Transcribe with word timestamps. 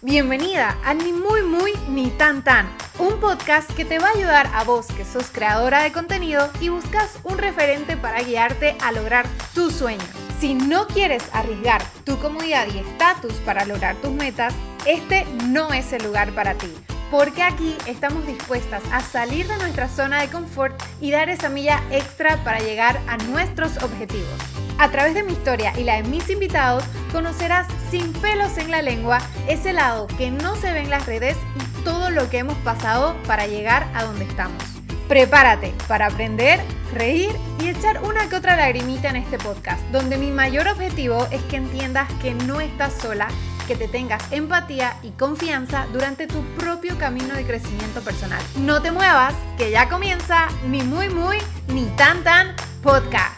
Bienvenida 0.00 0.78
a 0.84 0.94
Ni 0.94 1.12
Muy 1.12 1.42
Muy 1.42 1.72
Ni 1.88 2.08
Tan 2.10 2.44
Tan, 2.44 2.68
un 3.00 3.18
podcast 3.18 3.68
que 3.72 3.84
te 3.84 3.98
va 3.98 4.06
a 4.06 4.12
ayudar 4.12 4.48
a 4.54 4.62
vos 4.62 4.86
que 4.86 5.04
sos 5.04 5.26
creadora 5.32 5.82
de 5.82 5.90
contenido 5.90 6.48
y 6.60 6.68
buscas 6.68 7.18
un 7.24 7.36
referente 7.36 7.96
para 7.96 8.22
guiarte 8.22 8.76
a 8.80 8.92
lograr 8.92 9.26
tu 9.54 9.72
sueño. 9.72 10.04
Si 10.38 10.54
no 10.54 10.86
quieres 10.86 11.24
arriesgar 11.32 11.82
tu 12.04 12.16
comodidad 12.20 12.68
y 12.72 12.78
estatus 12.78 13.32
para 13.44 13.64
lograr 13.64 13.96
tus 13.96 14.12
metas, 14.12 14.54
este 14.86 15.26
no 15.48 15.72
es 15.72 15.92
el 15.92 16.04
lugar 16.04 16.30
para 16.30 16.54
ti. 16.54 16.72
Porque 17.10 17.42
aquí 17.42 17.76
estamos 17.86 18.24
dispuestas 18.24 18.84
a 18.92 19.00
salir 19.00 19.48
de 19.48 19.56
nuestra 19.56 19.88
zona 19.88 20.20
de 20.20 20.28
confort 20.28 20.80
y 21.00 21.10
dar 21.10 21.28
esa 21.28 21.48
milla 21.48 21.82
extra 21.90 22.36
para 22.44 22.60
llegar 22.60 23.00
a 23.08 23.16
nuestros 23.16 23.76
objetivos. 23.82 24.57
A 24.78 24.90
través 24.90 25.14
de 25.14 25.24
mi 25.24 25.32
historia 25.32 25.72
y 25.76 25.82
la 25.82 25.96
de 25.96 26.04
mis 26.04 26.30
invitados, 26.30 26.84
conocerás 27.12 27.66
sin 27.90 28.12
pelos 28.12 28.56
en 28.58 28.70
la 28.70 28.80
lengua 28.80 29.18
ese 29.48 29.72
lado 29.72 30.06
que 30.18 30.30
no 30.30 30.54
se 30.54 30.72
ve 30.72 30.80
en 30.80 30.90
las 30.90 31.06
redes 31.06 31.36
y 31.56 31.82
todo 31.82 32.10
lo 32.10 32.30
que 32.30 32.38
hemos 32.38 32.56
pasado 32.58 33.16
para 33.26 33.48
llegar 33.48 33.90
a 33.94 34.04
donde 34.04 34.24
estamos. 34.24 34.62
Prepárate 35.08 35.74
para 35.88 36.06
aprender, 36.06 36.60
reír 36.94 37.30
y 37.60 37.68
echar 37.68 38.04
una 38.04 38.28
que 38.28 38.36
otra 38.36 38.56
lagrimita 38.56 39.08
en 39.08 39.16
este 39.16 39.38
podcast, 39.38 39.80
donde 39.90 40.16
mi 40.16 40.30
mayor 40.30 40.68
objetivo 40.68 41.26
es 41.32 41.42
que 41.44 41.56
entiendas 41.56 42.08
que 42.22 42.34
no 42.34 42.60
estás 42.60 42.92
sola, 43.00 43.28
que 43.66 43.74
te 43.74 43.88
tengas 43.88 44.22
empatía 44.30 44.96
y 45.02 45.10
confianza 45.10 45.86
durante 45.92 46.26
tu 46.26 46.42
propio 46.56 46.96
camino 46.98 47.34
de 47.34 47.44
crecimiento 47.44 48.00
personal. 48.00 48.42
No 48.58 48.80
te 48.80 48.92
muevas, 48.92 49.34
que 49.56 49.70
ya 49.70 49.88
comienza 49.88 50.46
ni 50.68 50.82
muy 50.82 51.08
muy 51.08 51.38
ni 51.68 51.84
tan 51.96 52.22
tan 52.22 52.54
podcast. 52.82 53.37